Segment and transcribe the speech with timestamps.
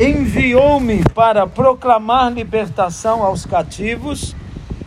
[0.00, 4.34] enviou-me para proclamar libertação aos cativos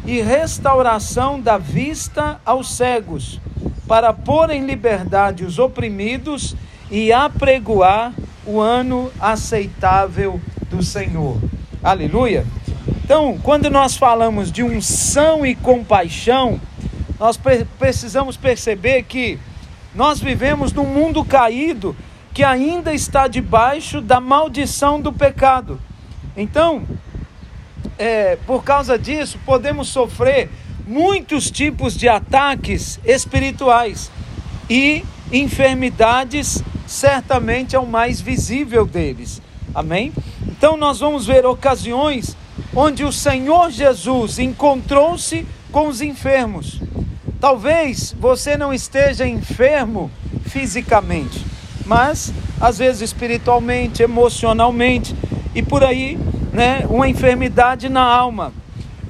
[0.08, 3.40] e restauração da vista aos cegos,
[3.88, 6.56] para pôr em liberdade os oprimidos
[6.90, 8.12] e apregoar
[8.44, 11.38] o ano aceitável do Senhor.
[11.84, 12.44] Aleluia.
[13.06, 16.60] Então, quando nós falamos de unção e compaixão,
[17.20, 17.40] nós
[17.78, 19.38] precisamos perceber que
[19.94, 21.96] nós vivemos num mundo caído
[22.34, 25.80] que ainda está debaixo da maldição do pecado.
[26.36, 26.84] Então,
[27.98, 30.50] é, por causa disso, podemos sofrer
[30.86, 34.12] muitos tipos de ataques espirituais
[34.70, 39.42] e enfermidades, certamente é o mais visível deles.
[39.74, 40.12] Amém?
[40.48, 42.36] Então, nós vamos ver ocasiões
[42.76, 46.80] onde o Senhor Jesus encontrou-se com os enfermos.
[47.40, 50.10] Talvez você não esteja enfermo
[50.46, 51.46] fisicamente,
[51.86, 55.16] mas às vezes espiritualmente, emocionalmente
[55.54, 56.18] e por aí,
[56.52, 58.54] né, uma enfermidade na alma.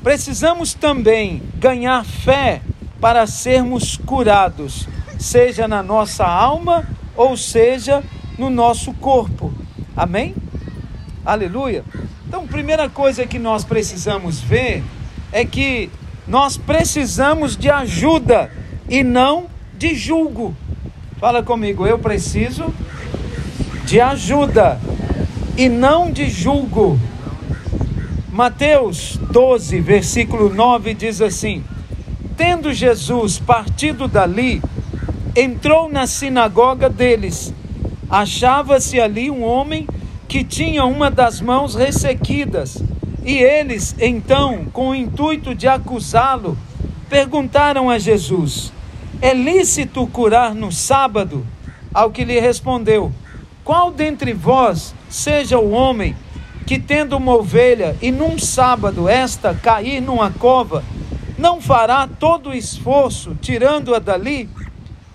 [0.04, 2.62] Precisamos também ganhar fé
[3.00, 4.88] para sermos curados,
[5.20, 8.04] seja na nossa alma ou seja
[8.38, 9.54] no nosso corpo.
[9.96, 10.36] Amém?
[11.26, 11.86] Aleluia.
[12.28, 14.84] Então, primeira coisa que nós precisamos ver
[15.32, 15.90] é que
[16.28, 18.52] nós precisamos de ajuda
[18.90, 19.46] e não
[19.78, 20.56] de julgo.
[21.24, 22.66] Fala comigo, eu preciso
[23.86, 24.78] de ajuda
[25.56, 27.00] e não de julgo.
[28.30, 31.64] Mateus 12, versículo 9 diz assim:
[32.36, 34.62] Tendo Jesus partido dali,
[35.34, 37.54] entrou na sinagoga deles.
[38.10, 39.88] Achava-se ali um homem
[40.28, 42.84] que tinha uma das mãos ressequidas.
[43.24, 46.58] E eles, então, com o intuito de acusá-lo,
[47.10, 48.74] perguntaram a Jesus:
[49.24, 51.48] é lícito curar no sábado?
[51.94, 53.10] Ao que lhe respondeu:
[53.64, 56.14] Qual dentre vós seja o homem
[56.68, 60.84] que, tendo uma ovelha e num sábado esta cair numa cova,
[61.38, 64.50] não fará todo o esforço tirando-a dali?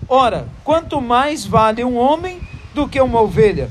[0.07, 2.41] Ora, quanto mais vale um homem
[2.73, 3.69] do que uma ovelha?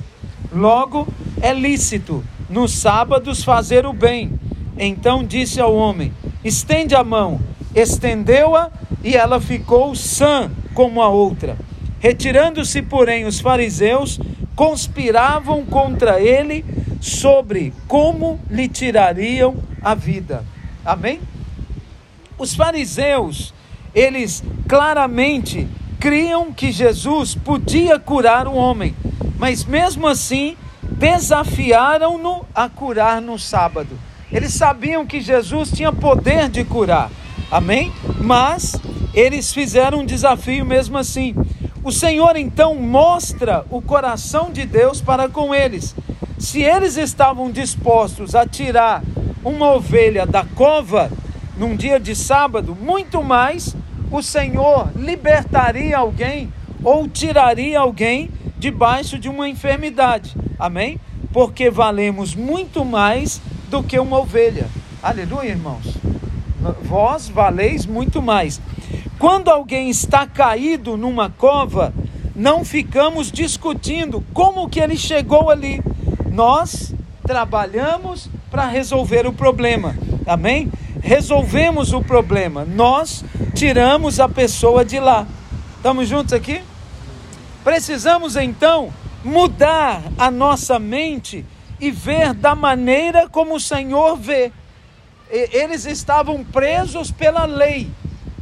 [0.52, 1.08] Logo,
[1.42, 4.38] é lícito nos sábados fazer o bem.
[4.78, 6.12] Então disse ao homem:
[6.44, 7.40] Estende a mão.
[7.74, 8.70] Estendeu-a
[9.02, 11.56] e ela ficou sã como a outra.
[12.00, 14.20] Retirando-se, porém, os fariseus
[14.54, 16.64] conspiravam contra ele
[17.00, 20.44] sobre como lhe tirariam a vida.
[20.84, 21.20] Amém?
[22.36, 23.52] Os fariseus,
[23.94, 25.66] eles claramente
[25.98, 28.94] criam que Jesus podia curar o homem,
[29.38, 33.98] mas mesmo assim desafiaram-no a curar no sábado.
[34.30, 37.10] Eles sabiam que Jesus tinha poder de curar.
[37.50, 37.90] Amém?
[38.20, 38.76] Mas
[39.14, 41.34] eles fizeram um desafio mesmo assim.
[41.82, 45.94] O Senhor então mostra o coração de Deus para com eles.
[46.38, 49.02] Se eles estavam dispostos a tirar
[49.42, 51.10] uma ovelha da cova
[51.56, 53.74] num dia de sábado, muito mais
[54.10, 56.52] o Senhor libertaria alguém
[56.84, 60.36] ou tiraria alguém debaixo de uma enfermidade.
[60.58, 61.00] Amém?
[61.32, 64.66] Porque valemos muito mais do que uma ovelha.
[65.02, 66.17] Aleluia, irmãos
[66.82, 68.60] vós valeis muito mais.
[69.18, 71.92] Quando alguém está caído numa cova,
[72.34, 75.82] não ficamos discutindo como que ele chegou ali.
[76.30, 76.94] Nós
[77.26, 79.96] trabalhamos para resolver o problema.
[80.26, 80.70] Amém?
[81.02, 82.64] Resolvemos o problema.
[82.64, 83.24] Nós
[83.54, 85.26] tiramos a pessoa de lá.
[85.76, 86.60] Estamos juntos aqui?
[87.64, 88.92] Precisamos então
[89.24, 91.44] mudar a nossa mente
[91.80, 94.52] e ver da maneira como o Senhor vê
[95.30, 97.90] eles estavam presos pela lei.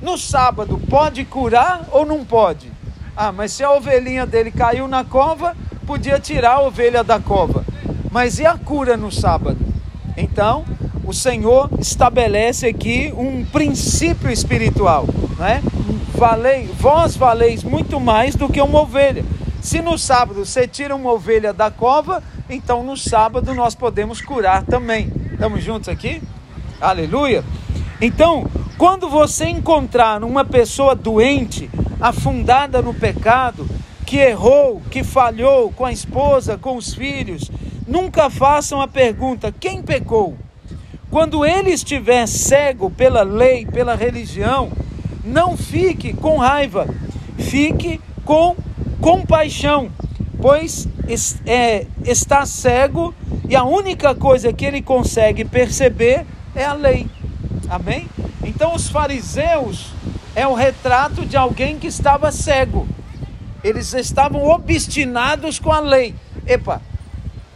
[0.01, 2.71] No sábado, pode curar ou não pode?
[3.17, 7.65] Ah, mas se a ovelhinha dele caiu na cova, podia tirar a ovelha da cova.
[8.11, 9.59] Mas e a cura no sábado?
[10.17, 10.65] Então,
[11.05, 15.07] o Senhor estabelece aqui um princípio espiritual,
[15.39, 15.63] né?
[16.15, 19.25] Valei, vós valeis muito mais do que uma ovelha.
[19.61, 24.65] Se no sábado você tira uma ovelha da cova, então no sábado nós podemos curar
[24.65, 25.13] também.
[25.33, 26.23] Estamos juntos aqui?
[26.87, 27.43] Aleluia.
[28.01, 28.49] Então,
[28.79, 31.69] quando você encontrar uma pessoa doente,
[32.01, 33.67] afundada no pecado,
[34.07, 37.51] que errou, que falhou com a esposa, com os filhos,
[37.89, 40.37] nunca façam a pergunta: quem pecou?
[41.11, 44.71] Quando ele estiver cego pela lei, pela religião,
[45.25, 46.87] não fique com raiva,
[47.37, 48.55] fique com
[49.01, 49.91] compaixão,
[50.41, 50.87] pois
[51.45, 53.13] é, está cego
[53.49, 56.25] e a única coisa que ele consegue perceber
[56.57, 57.07] é a lei.
[57.69, 58.09] Amém?
[58.43, 59.93] Então os fariseus
[60.35, 62.87] é o retrato de alguém que estava cego.
[63.63, 66.15] Eles estavam obstinados com a lei.
[66.47, 66.81] Epa,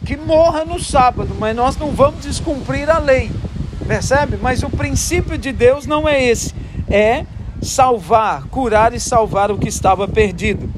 [0.05, 3.31] que morra no sábado, mas nós não vamos descumprir a lei.
[3.87, 4.37] Percebe?
[4.41, 6.53] Mas o princípio de Deus não é esse,
[6.89, 7.25] é
[7.61, 10.69] salvar, curar e salvar o que estava perdido.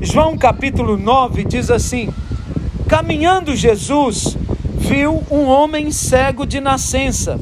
[0.00, 2.12] João capítulo 9 diz assim:
[2.86, 4.36] Caminhando Jesus,
[4.76, 7.40] viu um homem cego de nascença,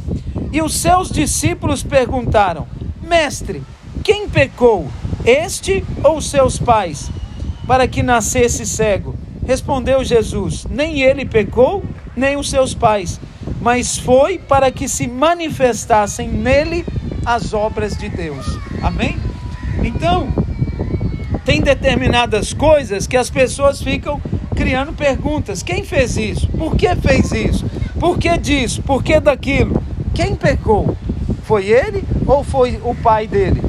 [0.55, 2.69] e os seus discípulos perguntaram:
[3.03, 3.61] Mestre,
[4.05, 4.89] quem pecou,
[5.27, 7.11] este ou seus pais,
[7.67, 9.17] para que nascesse cego?
[9.45, 11.83] Respondeu Jesus: Nem ele pecou,
[12.17, 13.21] nem os seus pais,
[13.61, 16.87] mas foi para que se manifestassem nele
[17.27, 18.47] as obras de Deus.
[18.81, 19.19] Amém?
[19.83, 20.29] Então,
[21.45, 24.23] tem determinadas coisas que as pessoas ficam
[24.55, 25.65] criando perguntas.
[25.65, 26.47] Quem fez isso?
[26.47, 27.67] Por que fez isso?
[27.99, 28.83] Por que disso?
[28.83, 29.83] Por que daquilo?
[30.15, 30.97] Quem pecou?
[31.43, 33.61] Foi ele ou foi o pai dele?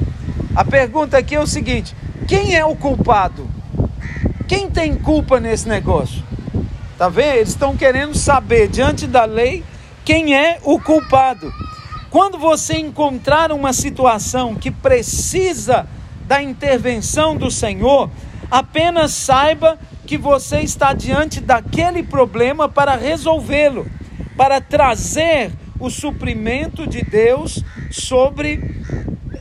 [0.55, 1.95] A pergunta aqui é o seguinte:
[2.27, 3.47] quem é o culpado?
[4.47, 6.23] Quem tem culpa nesse negócio?
[6.97, 7.37] Tá vendo?
[7.37, 9.63] Eles estão querendo saber diante da lei
[10.05, 11.51] quem é o culpado.
[12.11, 15.87] Quando você encontrar uma situação que precisa
[16.27, 18.09] da intervenção do Senhor,
[18.49, 23.87] apenas saiba que você está diante daquele problema para resolvê-lo,
[24.37, 28.81] para trazer o suprimento de Deus sobre,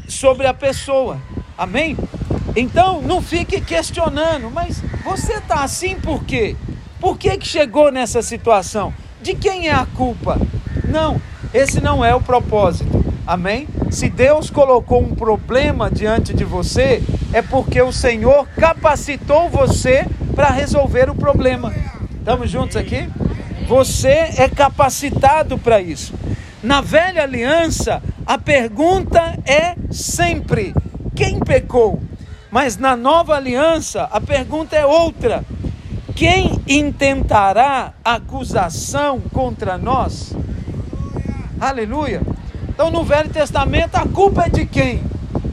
[0.08, 1.19] sobre a pessoa.
[1.56, 1.96] Amém?
[2.56, 6.56] Então não fique questionando, mas você está assim por quê?
[7.00, 8.92] Por que, que chegou nessa situação?
[9.22, 10.40] De quem é a culpa?
[10.88, 11.20] Não,
[11.52, 13.04] esse não é o propósito.
[13.26, 13.66] Amém?
[13.90, 17.02] Se Deus colocou um problema diante de você,
[17.32, 21.72] é porque o Senhor capacitou você para resolver o problema.
[22.19, 23.08] Estamos juntos aqui?
[23.66, 26.12] Você é capacitado para isso.
[26.62, 30.75] Na velha aliança, a pergunta é sempre:
[31.14, 32.02] quem pecou?
[32.50, 35.44] Mas na nova aliança, a pergunta é outra:
[36.14, 40.34] quem intentará acusação contra nós?
[41.58, 42.22] Aleluia.
[42.69, 45.02] Então no Velho Testamento a culpa é de quem?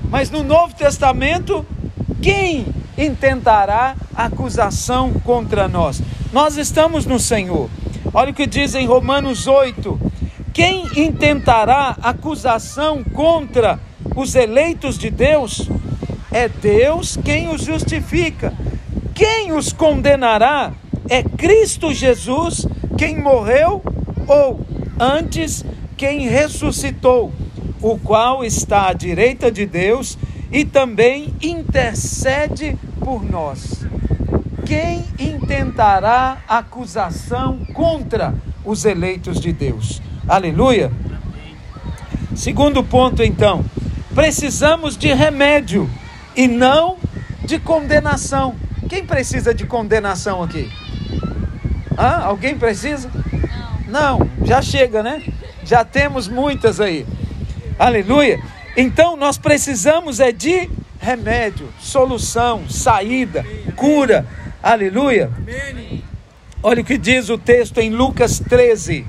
[0.09, 1.65] Mas no Novo Testamento,
[2.21, 2.67] quem
[2.97, 6.01] intentará acusação contra nós?
[6.33, 7.69] Nós estamos no Senhor.
[8.13, 9.99] Olha o que diz em Romanos 8:
[10.53, 13.79] quem intentará acusação contra
[14.15, 15.69] os eleitos de Deus?
[16.29, 18.53] É Deus quem os justifica.
[19.15, 20.73] Quem os condenará?
[21.09, 22.65] É Cristo Jesus
[22.97, 23.81] quem morreu
[24.27, 24.59] ou
[24.99, 25.63] antes
[25.95, 27.31] quem ressuscitou,
[27.81, 30.17] o qual está à direita de Deus
[30.51, 33.80] e também intercede por nós.
[34.71, 38.33] Quem intentará acusação contra
[38.63, 40.01] os eleitos de Deus?
[40.25, 40.89] Aleluia.
[42.33, 43.65] Segundo ponto, então,
[44.15, 45.89] precisamos de remédio
[46.37, 46.95] e não
[47.43, 48.55] de condenação.
[48.87, 50.71] Quem precisa de condenação aqui?
[51.99, 52.21] Hã?
[52.23, 53.11] Alguém precisa?
[53.89, 54.19] Não.
[54.19, 55.21] Não, já chega, né?
[55.65, 57.05] Já temos muitas aí.
[57.77, 58.41] Aleluia.
[58.77, 63.45] Então nós precisamos é de remédio, solução, saída,
[63.75, 64.25] cura.
[64.63, 65.31] Aleluia.
[66.63, 69.05] Olha o que diz o texto em Lucas 13.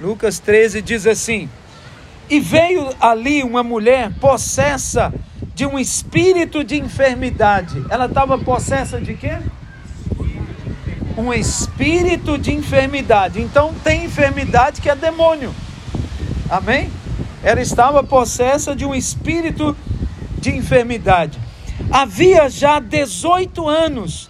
[0.00, 1.48] Lucas 13 diz assim:
[2.28, 5.12] E veio ali uma mulher possessa
[5.54, 7.84] de um espírito de enfermidade.
[7.90, 9.38] Ela estava possessa de quê?
[11.16, 13.40] um espírito de enfermidade.
[13.40, 15.54] Então tem enfermidade que é demônio.
[16.48, 16.90] Amém?
[17.42, 19.76] Ela estava possessa de um espírito
[20.38, 21.38] de enfermidade.
[21.90, 24.29] Havia já 18 anos.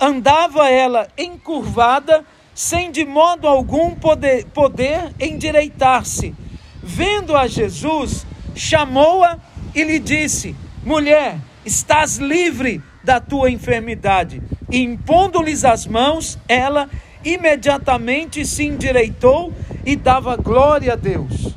[0.00, 6.34] Andava ela encurvada, sem de modo algum poder, poder endireitar-se.
[6.82, 9.38] Vendo a Jesus, chamou-a
[9.74, 14.42] e lhe disse: Mulher, estás livre da tua enfermidade.
[14.70, 16.88] E impondo-lhes as mãos, ela
[17.24, 19.52] imediatamente se endireitou
[19.84, 21.54] e dava glória a Deus.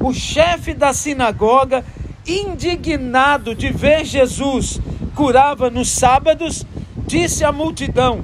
[0.00, 1.84] O chefe da sinagoga,
[2.26, 4.80] indignado de ver Jesus
[5.14, 6.66] curava nos sábados,
[7.06, 8.20] disse à multidão: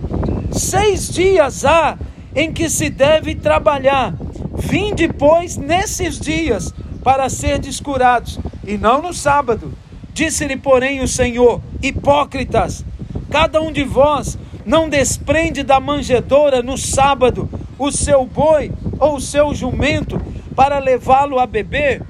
[0.52, 1.96] Seis dias há
[2.34, 4.14] em que se deve trabalhar.
[4.54, 6.72] Vim depois nesses dias
[7.02, 9.72] para ser descurados, e não no sábado.
[10.12, 12.84] Disse-lhe, porém, o Senhor: Hipócritas,
[13.30, 19.20] cada um de vós não desprende da manjedoura no sábado o seu boi ou o
[19.20, 20.20] seu jumento
[20.54, 22.02] para levá-lo a beber?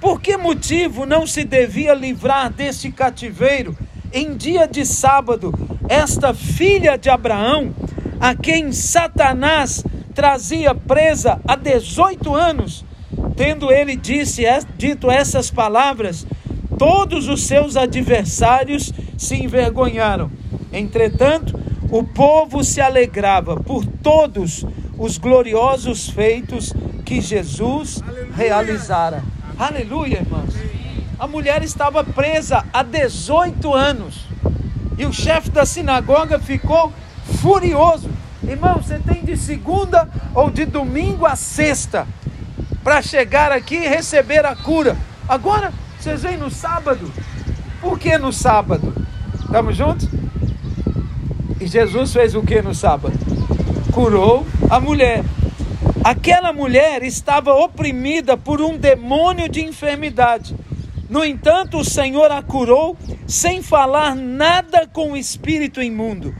[0.00, 3.76] Por que motivo não se devia livrar deste cativeiro
[4.12, 5.52] em dia de sábado
[5.88, 7.74] esta filha de Abraão,
[8.20, 12.84] a quem Satanás trazia presa há 18 anos?
[13.36, 14.44] Tendo ele disse,
[14.76, 16.26] dito essas palavras,
[16.78, 20.30] todos os seus adversários se envergonharam.
[20.72, 21.58] Entretanto,
[21.90, 24.64] o povo se alegrava por todos
[24.98, 26.72] os gloriosos feitos
[27.04, 28.32] que Jesus Aleluia.
[28.34, 29.24] realizara.
[29.58, 30.54] Aleluia, irmãos.
[31.18, 34.25] A mulher estava presa há 18 anos.
[34.98, 36.92] E o chefe da sinagoga ficou
[37.40, 38.10] furioso.
[38.42, 42.06] Irmão, você tem de segunda ou de domingo a sexta
[42.82, 44.96] para chegar aqui e receber a cura.
[45.28, 47.10] Agora, vocês vêm no sábado.
[47.80, 48.94] Por que no sábado?
[49.40, 50.08] Estamos juntos?
[51.60, 53.18] E Jesus fez o que no sábado?
[53.92, 55.24] Curou a mulher.
[56.04, 60.54] Aquela mulher estava oprimida por um demônio de enfermidade.
[61.08, 62.96] No entanto, o Senhor a curou
[63.26, 66.34] sem falar nada com o espírito imundo.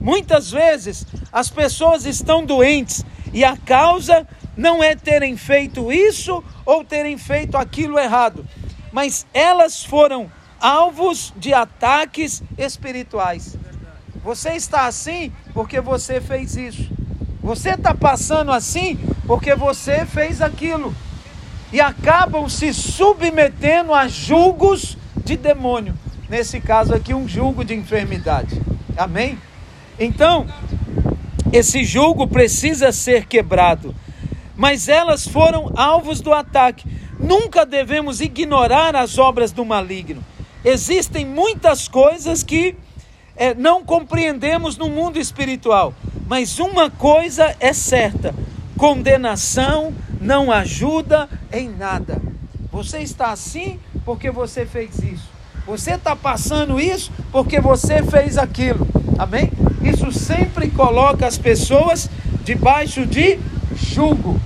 [0.00, 6.82] Muitas vezes as pessoas estão doentes e a causa não é terem feito isso ou
[6.82, 8.46] terem feito aquilo errado,
[8.90, 13.56] mas elas foram alvos de ataques espirituais.
[14.24, 16.90] Você está assim porque você fez isso.
[17.42, 20.94] Você está passando assim porque você fez aquilo.
[21.72, 25.94] E acabam se submetendo a julgos de demônio.
[26.28, 28.60] Nesse caso aqui, um julgo de enfermidade.
[28.96, 29.38] Amém?
[29.98, 30.46] Então,
[31.52, 33.94] esse julgo precisa ser quebrado.
[34.56, 36.88] Mas elas foram alvos do ataque.
[37.18, 40.24] Nunca devemos ignorar as obras do maligno.
[40.64, 42.74] Existem muitas coisas que
[43.36, 45.94] é, não compreendemos no mundo espiritual,
[46.26, 48.34] mas uma coisa é certa:
[48.76, 52.20] condenação não ajuda em nada.
[52.70, 55.28] Você está assim porque você fez isso.
[55.66, 58.86] Você está passando isso porque você fez aquilo.
[59.18, 59.50] Amém?
[59.82, 62.08] Isso sempre coloca as pessoas
[62.44, 63.38] debaixo de
[63.74, 64.40] julgo.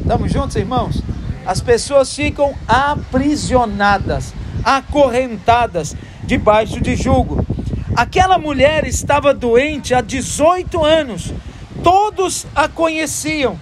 [0.00, 1.02] Estamos juntos, irmãos?
[1.46, 7.44] As pessoas ficam aprisionadas, acorrentadas debaixo de julgo.
[7.94, 11.32] Aquela mulher estava doente há 18 anos.
[11.82, 13.58] Todos a conheciam.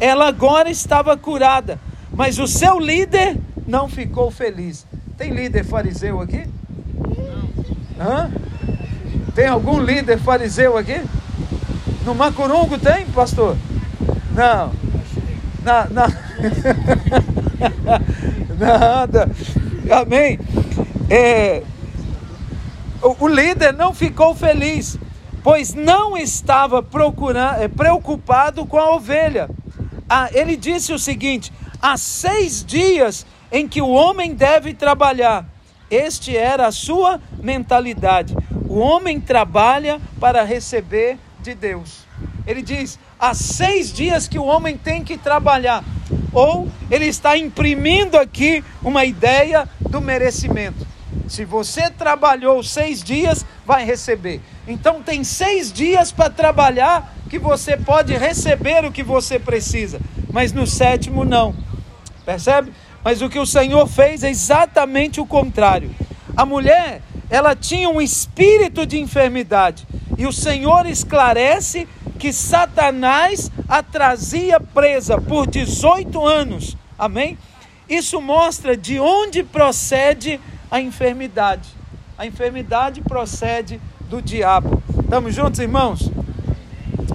[0.00, 1.78] Ela agora estava curada,
[2.12, 4.86] mas o seu líder não ficou feliz.
[5.16, 6.46] Tem líder fariseu aqui?
[7.96, 8.06] Não.
[8.06, 8.30] Hã?
[9.34, 11.00] Tem algum líder fariseu aqui?
[12.04, 13.56] No Macurungo tem, pastor?
[14.34, 14.72] Não.
[15.62, 16.08] Na, na...
[18.58, 19.30] Nada.
[19.90, 20.38] Amém.
[21.10, 21.62] É,
[23.02, 24.98] o, líder não ficou feliz,
[25.42, 29.50] pois não estava procurando, é, preocupado com a ovelha.
[30.16, 31.52] Ah, ele disse o seguinte:
[31.82, 35.44] há seis dias em que o homem deve trabalhar.
[35.90, 38.32] Este era a sua mentalidade.
[38.68, 42.06] O homem trabalha para receber de Deus.
[42.46, 45.82] Ele diz: há seis dias que o homem tem que trabalhar.
[46.32, 50.86] Ou ele está imprimindo aqui uma ideia do merecimento.
[51.26, 54.40] Se você trabalhou seis dias, vai receber.
[54.68, 60.00] Então tem seis dias para trabalhar que você pode receber o que você precisa.
[60.32, 61.52] Mas no sétimo não.
[62.24, 62.72] Percebe?
[63.02, 65.90] Mas o que o Senhor fez é exatamente o contrário.
[66.36, 69.84] A mulher, ela tinha um espírito de enfermidade.
[70.16, 71.88] E o Senhor esclarece
[72.20, 76.76] que Satanás a trazia presa por 18 anos.
[76.96, 77.36] Amém?
[77.88, 81.68] Isso mostra de onde procede a enfermidade.
[82.16, 84.80] A enfermidade procede do diabo.
[85.02, 86.08] Estamos juntos, irmãos?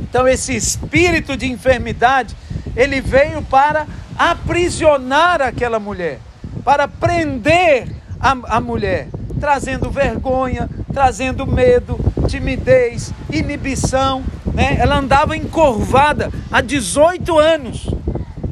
[0.09, 2.35] Então, esse espírito de enfermidade,
[2.75, 3.85] ele veio para
[4.17, 6.19] aprisionar aquela mulher,
[6.63, 7.87] para prender
[8.19, 9.07] a, a mulher,
[9.39, 14.23] trazendo vergonha, trazendo medo, timidez, inibição.
[14.53, 14.77] Né?
[14.79, 17.87] Ela andava encurvada há 18 anos.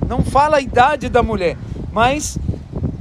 [0.07, 1.57] Não fala a idade da mulher,
[1.91, 2.37] mas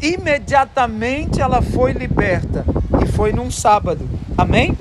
[0.00, 2.64] imediatamente ela foi liberta
[3.02, 4.08] e foi num sábado.
[4.36, 4.76] Amém?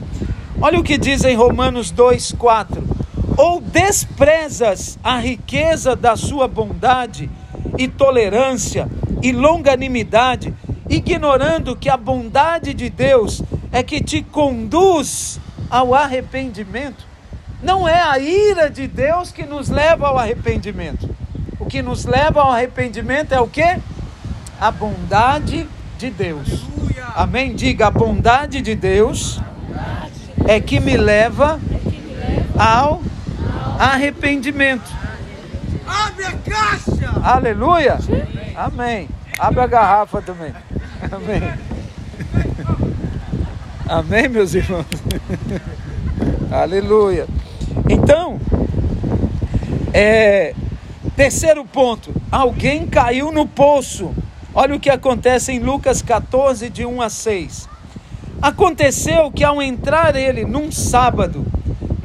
[0.62, 2.95] Olha o que diz em Romanos 2:4.
[3.38, 7.30] Ou desprezas a riqueza da sua bondade
[7.77, 8.88] e tolerância
[9.22, 10.54] e longanimidade,
[10.89, 15.39] ignorando que a bondade de Deus é que te conduz
[15.70, 17.06] ao arrependimento.
[17.62, 21.10] Não é a ira de Deus que nos leva ao arrependimento.
[21.60, 23.80] O que nos leva ao arrependimento é o que?
[24.60, 26.65] a bondade de Deus.
[27.15, 27.56] Amém?
[27.56, 29.39] Diga: a bondade de Deus
[30.48, 31.60] é que me leva
[32.58, 33.15] ao arrependimento.
[35.86, 37.12] Abre a caixa!
[37.22, 37.98] Aleluia!
[38.55, 39.10] Amém.
[39.38, 40.53] Abre a garrafa também.
[41.12, 41.41] Amém.
[43.88, 44.86] Amém, meus irmãos.
[46.50, 47.27] Aleluia.
[47.89, 48.39] Então,
[49.94, 50.55] é,
[51.15, 54.13] terceiro ponto: alguém caiu no poço.
[54.53, 57.70] Olha o que acontece em Lucas 14, de 1 a 6.
[58.41, 61.46] Aconteceu que ao entrar ele num sábado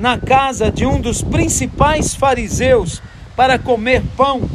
[0.00, 3.02] na casa de um dos principais fariseus
[3.36, 4.48] para comer pão.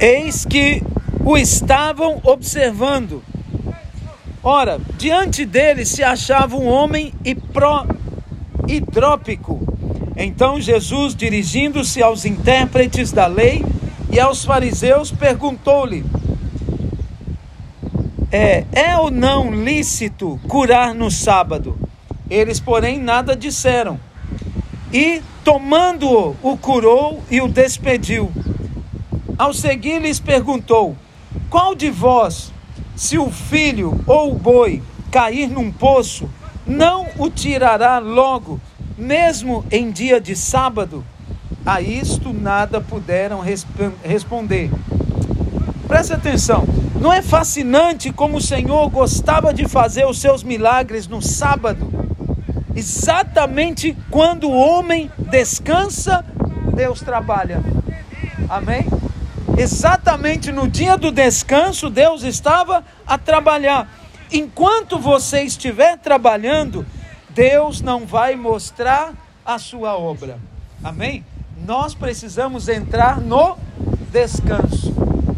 [0.00, 0.82] Eis que
[1.24, 3.22] o estavam observando.
[4.42, 7.14] Ora, diante dele se achava um homem
[8.66, 9.60] hidrópico.
[10.16, 13.64] Então Jesus, dirigindo-se aos intérpretes da lei
[14.10, 16.04] e aos fariseus, perguntou-lhe:
[18.30, 21.78] é, é ou não lícito curar no sábado?
[22.28, 24.00] Eles, porém, nada disseram.
[24.92, 28.32] E, tomando-o, o curou e o despediu.
[29.38, 30.96] Ao seguir, lhes perguntou:
[31.48, 32.52] Qual de vós,
[32.96, 36.28] se o filho ou o boi cair num poço,
[36.66, 38.60] não o tirará logo,
[38.98, 41.04] mesmo em dia de sábado?
[41.64, 43.68] A isto nada puderam resp
[44.04, 44.70] responder.
[45.88, 46.64] Preste atenção,
[47.00, 51.88] não é fascinante como o Senhor gostava de fazer os seus milagres no sábado?
[52.74, 56.24] Exatamente quando o homem descansa,
[56.74, 57.62] Deus trabalha.
[58.48, 58.84] Amém?
[59.56, 63.88] Exatamente no dia do descanso, Deus estava a trabalhar.
[64.32, 66.84] Enquanto você estiver trabalhando,
[67.30, 69.12] Deus não vai mostrar
[69.44, 70.38] a sua obra.
[70.82, 71.24] Amém?
[71.64, 73.56] Nós precisamos entrar no
[74.10, 74.95] descanso.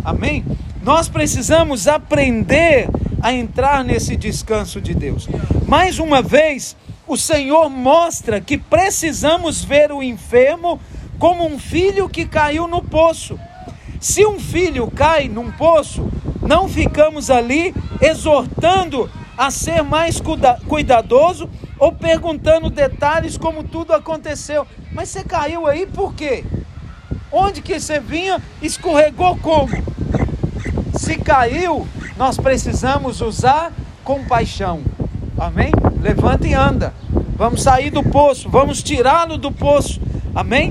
[0.09, 0.43] Amém?
[0.83, 2.89] Nós precisamos aprender
[3.21, 5.29] a entrar nesse descanso de Deus.
[5.67, 6.75] Mais uma vez,
[7.07, 10.81] o Senhor mostra que precisamos ver o enfermo
[11.19, 13.39] como um filho que caiu no poço.
[14.01, 16.11] Se um filho cai num poço,
[16.41, 20.23] não ficamos ali exortando a ser mais
[20.67, 24.67] cuidadoso ou perguntando detalhes como tudo aconteceu.
[24.91, 26.45] Mas você caiu aí por quê?
[27.31, 28.41] Onde que você vinha?
[28.63, 29.98] Escorregou como?
[31.09, 31.89] Se caiu,
[32.19, 33.73] nós precisamos usar
[34.05, 34.83] compaixão.
[35.39, 35.73] Amém?
[36.03, 36.93] Levanta e anda.
[37.35, 40.03] Vamos sair do poço, vamos tirá-lo do poço.
[40.35, 40.71] Amém?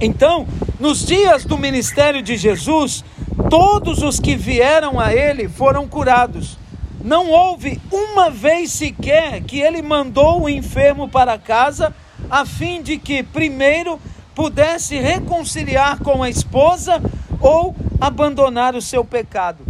[0.00, 0.48] Então,
[0.80, 3.04] nos dias do ministério de Jesus,
[3.50, 6.56] todos os que vieram a ele foram curados.
[7.04, 11.94] Não houve uma vez sequer que ele mandou o enfermo para casa,
[12.30, 14.00] a fim de que, primeiro,
[14.34, 17.02] pudesse reconciliar com a esposa
[17.40, 19.64] ou abandonar o seu pecado.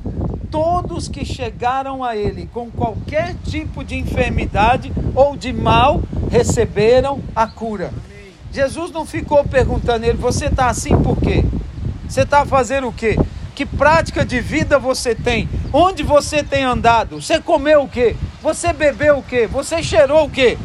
[0.50, 7.46] Todos que chegaram a ele com qualquer tipo de enfermidade ou de mal receberam a
[7.46, 7.92] cura.
[8.52, 11.44] Jesus não ficou perguntando a ele: você está assim por quê?
[12.08, 13.16] Você está fazendo o quê?
[13.54, 15.48] Que prática de vida você tem?
[15.72, 17.22] Onde você tem andado?
[17.22, 18.16] Você comeu o quê?
[18.42, 19.46] Você bebeu o quê?
[19.46, 20.58] Você cheirou o quê?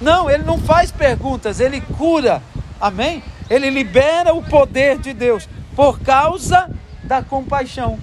[0.00, 2.42] Não, ele não faz perguntas, ele cura.
[2.80, 3.22] Amém?
[3.48, 6.70] Ele libera o poder de Deus por causa
[7.04, 7.98] da compaixão.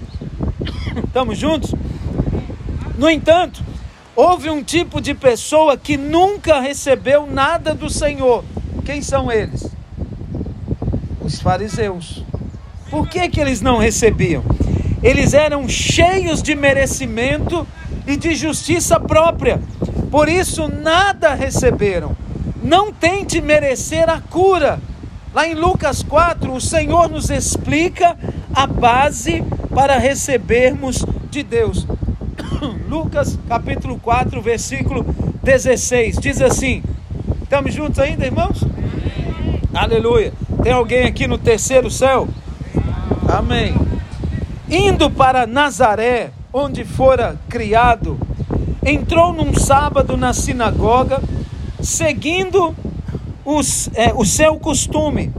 [1.04, 1.74] Estamos juntos?
[2.96, 3.62] No entanto,
[4.14, 8.44] houve um tipo de pessoa que nunca recebeu nada do Senhor
[8.90, 9.70] quem são eles?
[11.20, 12.24] Os fariseus.
[12.90, 14.42] Por que, que eles não recebiam?
[15.00, 17.64] Eles eram cheios de merecimento
[18.04, 19.60] e de justiça própria,
[20.10, 22.16] por isso nada receberam.
[22.64, 24.80] Não tente merecer a cura.
[25.32, 28.16] Lá em Lucas 4, o Senhor nos explica
[28.52, 31.86] a base para recebermos de Deus.
[32.88, 35.04] Lucas capítulo 4, versículo
[35.40, 36.82] 16, diz assim:
[37.44, 38.64] Estamos juntos ainda, irmãos?
[39.72, 40.32] Aleluia.
[40.64, 42.26] Tem alguém aqui no terceiro céu?
[43.28, 43.72] Amém.
[44.68, 48.18] Indo para Nazaré, onde fora criado,
[48.84, 51.22] entrou num sábado na sinagoga,
[51.80, 52.74] seguindo
[53.44, 55.32] os, é, o seu costume,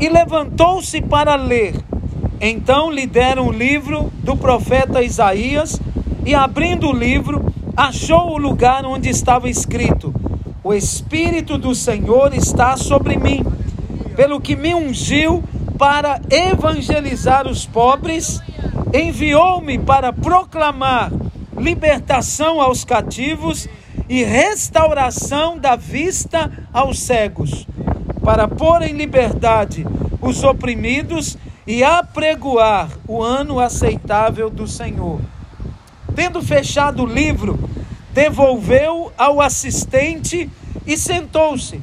[0.00, 1.74] e levantou-se para ler.
[2.40, 5.80] Então lhe deram o livro do profeta Isaías,
[6.26, 10.14] e abrindo o livro, achou o lugar onde estava escrito:
[10.62, 13.44] o Espírito do Senhor está sobre mim,
[14.16, 15.42] pelo que me ungiu
[15.78, 18.40] para evangelizar os pobres,
[18.92, 21.12] enviou-me para proclamar
[21.58, 23.68] libertação aos cativos
[24.08, 27.66] e restauração da vista aos cegos,
[28.24, 29.86] para pôr em liberdade
[30.20, 35.20] os oprimidos e apregoar o ano aceitável do Senhor.
[36.16, 37.58] Tendo fechado o livro,
[38.12, 40.50] devolveu ao assistente
[40.86, 41.80] e sentou-se.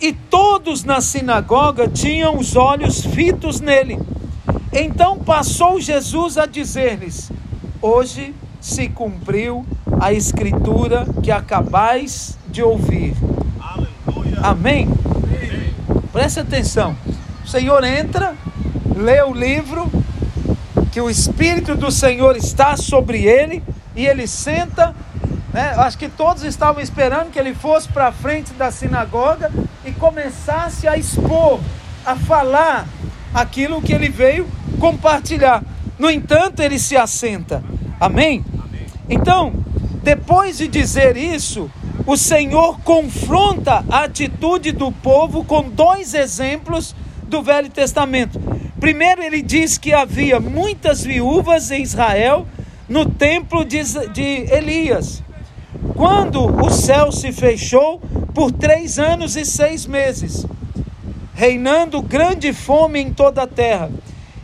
[0.00, 3.98] E todos na sinagoga tinham os olhos fitos nele.
[4.72, 7.32] Então passou Jesus a dizer-lhes:
[7.82, 9.66] Hoje se cumpriu
[10.00, 13.14] a escritura que acabais de ouvir.
[14.42, 14.88] Amém?
[15.24, 15.74] Amém?
[16.12, 16.96] Preste atenção.
[17.44, 18.34] O Senhor entra,
[18.96, 19.90] lê o livro,
[20.92, 23.62] que o Espírito do Senhor está sobre ele,
[23.94, 24.94] e ele senta
[25.52, 25.74] Né?
[25.78, 29.50] Acho que todos estavam esperando que ele fosse para a frente da sinagoga
[29.84, 31.60] e começasse a expor,
[32.04, 32.86] a falar
[33.32, 34.46] aquilo que ele veio
[34.78, 35.62] compartilhar.
[35.98, 37.62] No entanto, ele se assenta.
[37.98, 38.44] Amém?
[39.08, 39.52] Então,
[40.02, 41.70] depois de dizer isso,
[42.08, 48.40] o Senhor confronta a atitude do povo com dois exemplos do Velho Testamento.
[48.80, 52.46] Primeiro, ele diz que havia muitas viúvas em Israel
[52.88, 53.82] no templo de,
[54.50, 55.22] Elias.
[55.94, 58.00] Quando o céu se fechou
[58.32, 60.46] por três anos e seis meses,
[61.34, 63.90] reinando grande fome em toda a terra,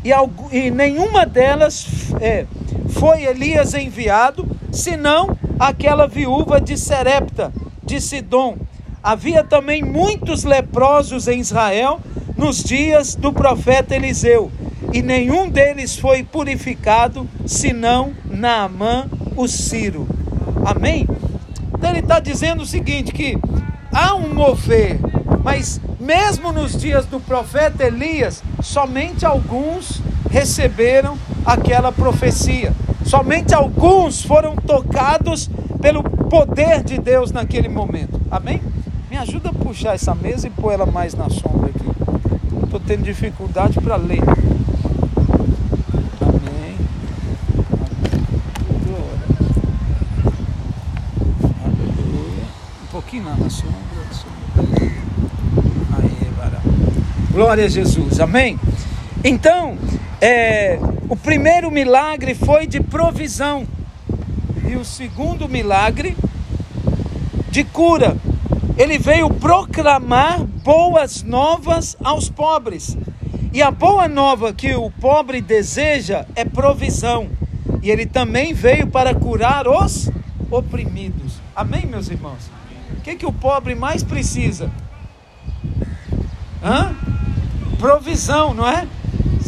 [0.05, 0.11] e,
[0.55, 1.87] e nenhuma delas
[2.20, 2.44] é,
[2.90, 5.35] foi Elias enviado, senão
[5.68, 8.57] aquela viúva de Serepta, de Sidom.
[9.03, 12.00] Havia também muitos leprosos em Israel
[12.37, 14.50] nos dias do profeta Eliseu,
[14.92, 20.07] e nenhum deles foi purificado, senão Naamã, o Ciro.
[20.64, 21.07] Amém?
[21.72, 23.38] Então ele está dizendo o seguinte: que
[23.92, 24.98] há um mover,
[25.42, 32.72] mas mesmo nos dias do profeta Elias, somente alguns receberam aquela profecia.
[33.04, 38.18] Somente alguns foram tocados pelo poder de Deus naquele momento.
[38.30, 38.60] Amém?
[39.10, 41.84] Me ajuda a puxar essa mesa e pôr ela mais na sombra aqui.
[42.64, 44.22] Estou tendo dificuldade para ler.
[46.20, 46.76] Amém.
[48.86, 49.20] Glória.
[51.62, 52.44] Aleluia.
[52.82, 53.74] Um pouquinho lá na sombra.
[55.98, 56.60] Aí, varão.
[57.30, 58.18] Glória a Jesus.
[58.18, 58.58] Amém.
[59.22, 59.76] Então,
[60.20, 63.66] é, o primeiro milagre foi de provisão.
[64.68, 66.16] E o segundo milagre
[67.50, 68.16] de cura.
[68.76, 72.96] Ele veio proclamar boas novas aos pobres.
[73.52, 77.28] E a boa nova que o pobre deseja é provisão.
[77.82, 80.10] E ele também veio para curar os
[80.50, 81.34] oprimidos.
[81.54, 82.50] Amém, meus irmãos?
[82.98, 84.70] O que, que o pobre mais precisa?
[86.62, 86.96] Hã?
[87.78, 88.88] Provisão, não é?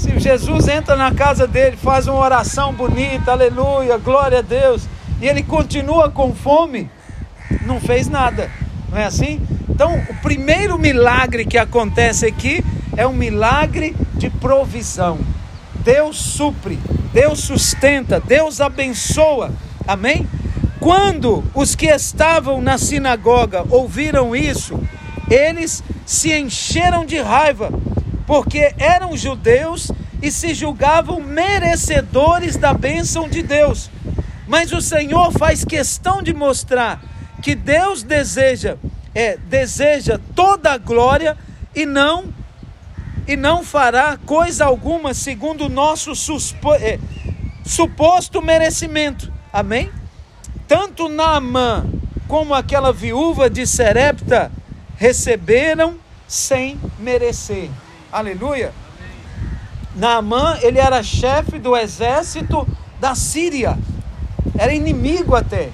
[0.06, 4.88] Se Jesus entra na casa dele, faz uma oração bonita, aleluia, glória a Deus,
[5.20, 6.88] e ele continua com fome,
[7.62, 8.48] não fez nada,
[8.88, 9.40] não é assim?
[9.68, 12.64] Então, o primeiro milagre que acontece aqui
[12.96, 15.18] é um milagre de provisão.
[15.74, 16.78] Deus supre,
[17.12, 19.50] Deus sustenta, Deus abençoa.
[19.88, 20.28] Amém?
[20.78, 24.80] Quando os que estavam na sinagoga ouviram isso,
[25.28, 27.72] eles se encheram de raiva
[28.26, 29.90] porque eram judeus
[30.22, 33.90] e se julgavam merecedores da bênção de Deus.
[34.46, 37.00] Mas o Senhor faz questão de mostrar
[37.42, 38.76] que Deus deseja
[39.16, 41.38] é, deseja toda a glória
[41.74, 42.34] e não
[43.26, 46.98] e não fará coisa alguma segundo o nosso suspo, é,
[47.64, 49.32] suposto merecimento.
[49.50, 49.90] Amém?
[50.68, 51.86] Tanto Naamã
[52.28, 54.52] como aquela viúva de Serepta
[54.96, 55.96] receberam
[56.28, 57.70] sem merecer.
[58.16, 58.72] Aleluia.
[59.94, 62.66] Naamã, ele era chefe do exército
[62.98, 63.76] da Síria.
[64.56, 65.68] Era inimigo até.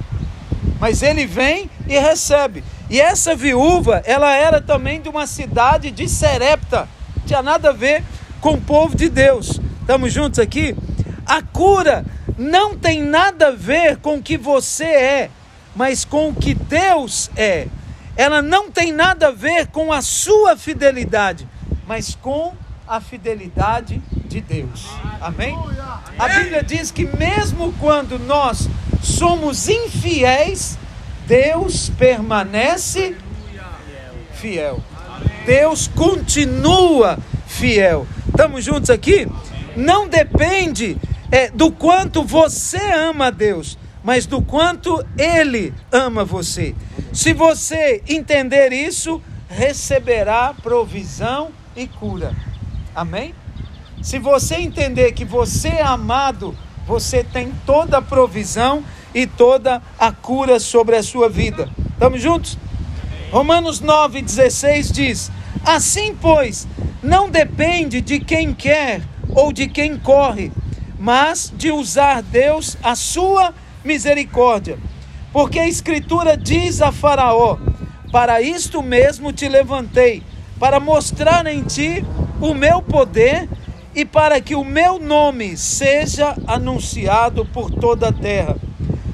[0.80, 2.64] Mas ele vem e recebe.
[2.90, 6.88] E essa viúva, ela era também de uma cidade de Serepta.
[7.24, 8.02] Tinha nada a ver
[8.40, 9.60] com o povo de Deus.
[9.80, 10.74] Estamos juntos aqui?
[11.24, 12.04] A cura
[12.36, 15.30] não tem nada a ver com o que você é,
[15.76, 17.68] mas com o que Deus é.
[18.16, 21.46] Ela não tem nada a ver com a sua fidelidade,
[21.86, 22.54] mas com
[22.86, 24.88] a fidelidade de Deus.
[25.20, 25.56] Amém?
[26.18, 28.68] A Bíblia diz que mesmo quando nós
[29.02, 30.78] somos infiéis,
[31.26, 33.16] Deus permanece
[34.34, 34.80] fiel.
[35.46, 38.06] Deus continua fiel.
[38.28, 39.28] Estamos juntos aqui?
[39.76, 40.96] Não depende
[41.30, 46.74] é, do quanto você ama a Deus, mas do quanto Ele ama você.
[47.12, 52.34] Se você entender isso, receberá provisão e cura.
[52.94, 53.34] Amém?
[54.02, 56.56] Se você entender que você é amado,
[56.86, 61.70] você tem toda a provisão e toda a cura sobre a sua vida.
[61.92, 62.58] Estamos juntos?
[63.30, 65.32] Romanos 9,16 diz:
[65.64, 66.66] Assim, pois,
[67.02, 70.50] não depende de quem quer ou de quem corre,
[70.98, 73.54] mas de usar Deus a sua
[73.84, 74.78] misericórdia.
[75.32, 77.56] Porque a Escritura diz a Faraó:
[78.10, 80.22] Para isto mesmo te levantei,
[80.62, 82.04] para mostrar em ti
[82.40, 83.48] o meu poder
[83.92, 88.54] e para que o meu nome seja anunciado por toda a terra.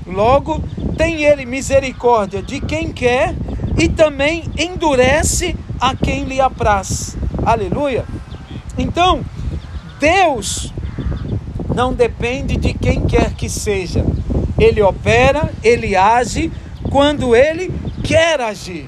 [0.07, 0.63] Logo,
[0.99, 3.35] tem ele misericórdia de quem quer
[3.79, 7.17] e também endurece a quem lhe apraz.
[7.43, 8.05] Aleluia.
[8.77, 9.25] Então,
[9.99, 10.71] Deus
[11.75, 14.05] não depende de quem quer que seja.
[14.59, 16.53] Ele opera, ele age
[16.91, 17.73] quando ele
[18.05, 18.87] quer agir.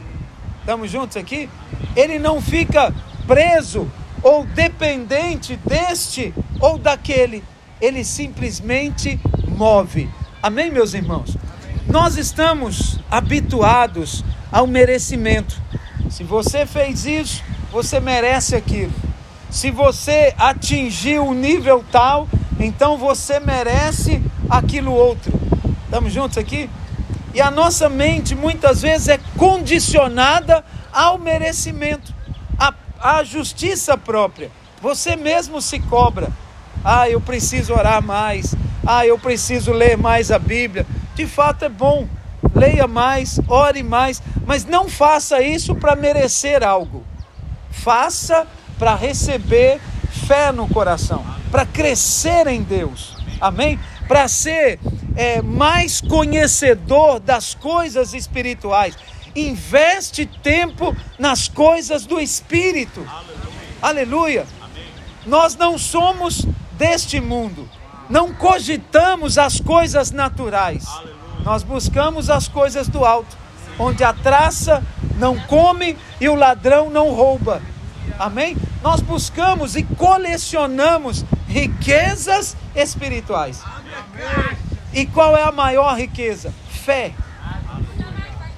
[0.60, 1.48] Estamos juntos aqui?
[1.96, 2.92] Ele não fica
[3.26, 3.90] preso
[4.22, 7.42] ou dependente deste ou daquele.
[7.80, 10.08] Ele simplesmente move.
[10.42, 11.36] Amém, meus irmãos?
[11.86, 15.60] Nós estamos habituados ao merecimento.
[16.08, 18.92] Se você fez isso, você merece aquilo.
[19.50, 25.32] Se você atingiu o nível tal, então você merece aquilo outro.
[25.84, 26.70] Estamos juntos aqui?
[27.32, 32.12] E a nossa mente muitas vezes é condicionada ao merecimento,
[32.58, 34.50] à, à justiça própria.
[34.82, 36.30] Você mesmo se cobra.
[36.84, 38.54] Ah, eu preciso orar mais.
[38.86, 40.86] Ah, eu preciso ler mais a Bíblia.
[41.14, 42.08] De fato é bom.
[42.54, 47.04] Leia mais, ore mais, mas não faça isso para merecer algo.
[47.70, 48.46] Faça
[48.78, 49.80] para receber
[50.26, 53.16] fé no coração, para crescer em Deus.
[53.40, 53.78] Amém?
[54.08, 54.80] Para ser
[55.20, 58.96] é, mais conhecedor das coisas espirituais.
[59.36, 63.06] Investe tempo nas coisas do Espírito.
[63.82, 64.46] Aleluia.
[64.46, 64.46] Aleluia.
[65.26, 67.68] Nós não somos deste mundo.
[68.08, 70.86] Não cogitamos as coisas naturais.
[70.88, 71.16] Aleluia.
[71.44, 73.36] Nós buscamos as coisas do alto,
[73.78, 74.82] onde a traça
[75.18, 77.60] não come e o ladrão não rouba.
[78.18, 78.56] Amém?
[78.82, 83.62] Nós buscamos e colecionamos riquezas espirituais.
[84.92, 86.52] E qual é a maior riqueza?
[86.68, 87.12] Fé.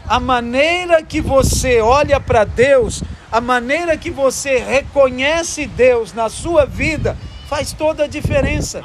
[0.07, 6.67] A maneira que você olha para Deus, a maneira que você reconhece Deus na sua
[6.67, 7.17] vida,
[7.49, 8.83] faz toda a diferença.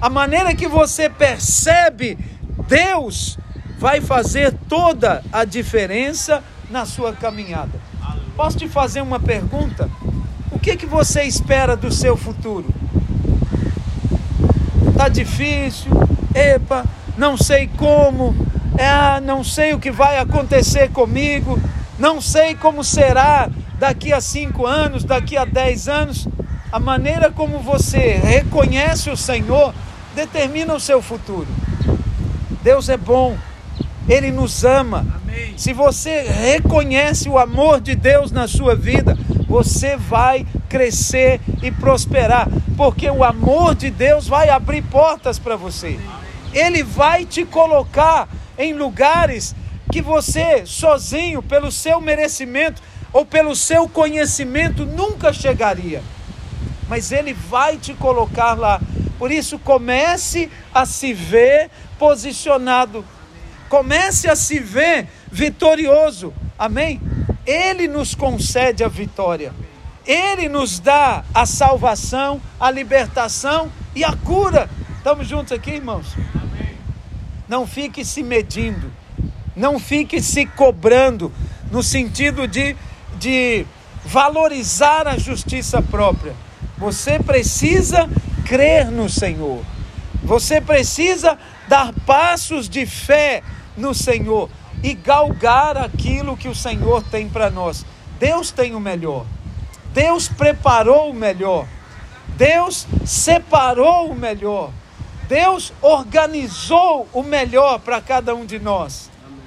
[0.00, 2.18] A maneira que você percebe
[2.66, 3.38] Deus
[3.78, 7.80] vai fazer toda a diferença na sua caminhada.
[8.36, 9.90] Posso te fazer uma pergunta?
[10.52, 12.66] O que que você espera do seu futuro?
[14.96, 15.90] Tá difícil?
[16.34, 16.84] Epa,
[17.16, 18.34] não sei como.
[18.78, 21.60] É, não sei o que vai acontecer comigo.
[21.98, 26.26] Não sei como será daqui a cinco anos, daqui a dez anos.
[26.72, 29.74] A maneira como você reconhece o Senhor
[30.14, 31.48] determina o seu futuro.
[32.62, 33.36] Deus é bom,
[34.08, 35.06] Ele nos ama.
[35.22, 35.54] Amém.
[35.56, 39.16] Se você reconhece o amor de Deus na sua vida,
[39.48, 42.48] você vai crescer e prosperar,
[42.80, 46.00] porque o amor de Deus vai abrir portas para você.
[46.50, 49.54] Ele vai te colocar em lugares
[49.92, 52.80] que você, sozinho, pelo seu merecimento
[53.12, 56.02] ou pelo seu conhecimento, nunca chegaria.
[56.88, 58.80] Mas Ele vai te colocar lá.
[59.18, 63.04] Por isso, comece a se ver posicionado.
[63.68, 66.32] Comece a se ver vitorioso.
[66.58, 66.98] Amém?
[67.44, 69.52] Ele nos concede a vitória.
[70.06, 74.68] Ele nos dá a salvação, a libertação e a cura.
[74.96, 76.06] Estamos juntos aqui, irmãos?
[77.48, 78.90] Não fique se medindo.
[79.54, 81.32] Não fique se cobrando
[81.70, 82.76] no sentido de,
[83.18, 83.66] de
[84.04, 86.34] valorizar a justiça própria.
[86.78, 88.08] Você precisa
[88.46, 89.62] crer no Senhor.
[90.22, 93.42] Você precisa dar passos de fé
[93.76, 94.48] no Senhor
[94.82, 97.84] e galgar aquilo que o Senhor tem para nós.
[98.18, 99.26] Deus tem o melhor.
[99.92, 101.66] Deus preparou o melhor.
[102.36, 104.70] Deus separou o melhor.
[105.28, 109.10] Deus organizou o melhor para cada um de nós.
[109.24, 109.38] Amém.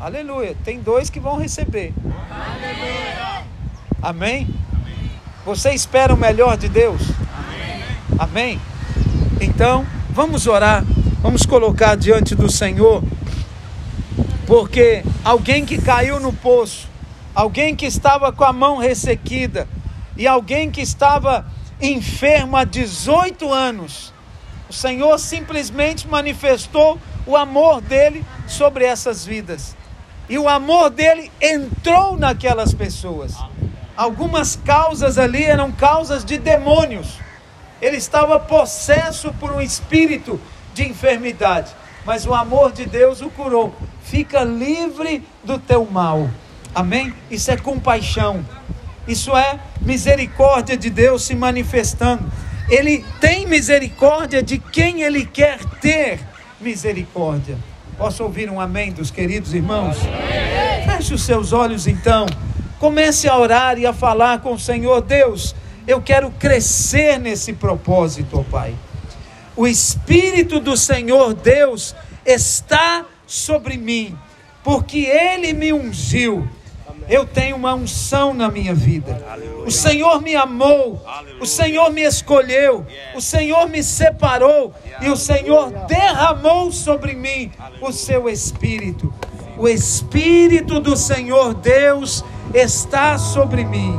[0.00, 0.56] Aleluia.
[0.64, 1.92] Tem dois que vão receber.
[2.30, 3.44] Aleluia.
[4.00, 4.48] Amém?
[5.44, 7.02] Você espera o melhor de Deus?
[7.36, 7.82] Amém?
[8.18, 8.60] Amém?
[9.40, 10.84] Então, vamos orar.
[11.20, 13.02] Vamos colocar diante do Senhor,
[14.46, 16.88] porque alguém que caiu no poço,
[17.38, 19.68] alguém que estava com a mão ressequida
[20.16, 21.46] e alguém que estava
[21.80, 24.12] enfermo há 18 anos,
[24.68, 29.76] o Senhor simplesmente manifestou o amor dele sobre essas vidas.
[30.28, 33.36] E o amor dele entrou naquelas pessoas.
[33.96, 37.20] Algumas causas ali eram causas de demônios.
[37.80, 40.40] Ele estava possesso por um espírito
[40.74, 41.70] de enfermidade,
[42.04, 43.72] mas o amor de Deus o curou.
[44.02, 46.28] Fica livre do teu mal.
[46.74, 47.14] Amém?
[47.30, 48.44] Isso é compaixão.
[49.06, 52.30] Isso é misericórdia de Deus se manifestando.
[52.68, 56.20] Ele tem misericórdia de quem ele quer ter
[56.60, 57.56] misericórdia.
[57.96, 59.96] Posso ouvir um amém dos queridos irmãos?
[60.84, 62.26] Feche os seus olhos então.
[62.78, 65.54] Comece a orar e a falar com o Senhor Deus.
[65.86, 68.74] Eu quero crescer nesse propósito, ó Pai
[69.58, 71.92] o Espírito do Senhor Deus
[72.24, 74.16] está sobre mim,
[74.62, 76.48] porque Ele me ungiu.
[77.08, 79.24] Eu tenho uma unção na minha vida.
[79.66, 81.02] O Senhor me amou,
[81.40, 84.74] o Senhor me escolheu, o Senhor me separou.
[85.00, 89.12] E o Senhor derramou sobre mim o seu Espírito.
[89.56, 93.98] O Espírito do Senhor Deus está sobre mim,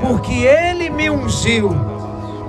[0.00, 1.70] porque Ele me ungiu,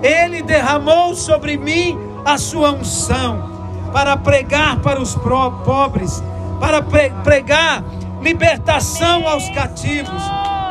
[0.04, 3.50] Ele derramou sobre mim a sua unção
[3.92, 6.22] para pregar para os pobres,
[6.60, 7.84] para pregar
[8.22, 10.22] libertação aos cativos,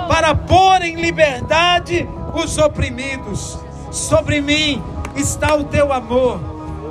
[0.09, 3.59] para pôr em liberdade os oprimidos.
[3.91, 4.83] Sobre mim
[5.17, 6.41] está o teu amor,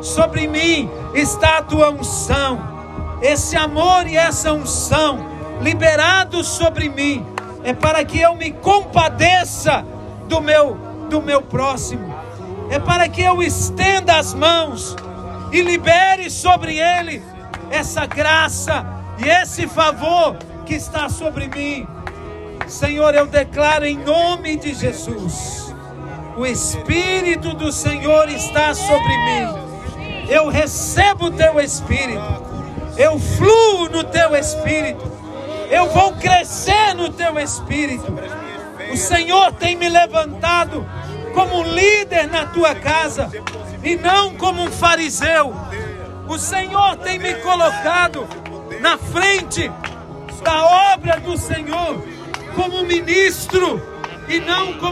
[0.02, 2.78] sobre mim está a tua unção.
[3.22, 5.26] Esse amor e essa unção
[5.62, 7.26] liberados sobre mim
[7.64, 9.84] é para que eu me compadeça
[10.28, 10.78] do meu
[11.10, 12.14] do meu próximo.
[12.70, 14.96] É para que eu estenda as mãos
[15.52, 17.24] e libere sobre ele
[17.72, 21.88] essa graça e esse favor que está sobre mim.
[22.68, 25.74] Senhor, eu declaro em nome de Jesus:
[26.36, 30.28] o Espírito do Senhor está sobre mim.
[30.30, 32.22] Eu recebo o teu Espírito,
[32.98, 35.10] eu fluo no teu Espírito,
[35.70, 38.14] eu vou crescer no teu Espírito.
[38.92, 40.86] O Senhor tem me levantado
[41.34, 43.30] como líder na tua casa
[43.84, 45.54] e não como um fariseu.
[46.28, 48.28] O Senhor tem me colocado
[48.80, 49.72] na frente
[50.44, 52.04] da obra do Senhor
[52.56, 53.82] como ministro
[54.28, 54.86] e não como